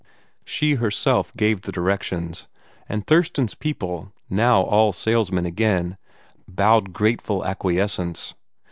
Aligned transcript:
She 0.43 0.73
herself 0.81 1.31
gave 1.37 1.61
the 1.61 1.71
directions, 1.71 2.47
and 2.89 3.05
Thurston's 3.05 3.53
people, 3.53 4.11
now 4.31 4.61
all 4.63 4.91
salesmen 4.93 5.45
again, 5.45 5.95
bowed 6.47 6.91
grateful 6.91 7.45
acquiescence. 7.45 8.33